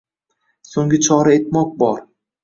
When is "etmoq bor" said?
1.41-1.99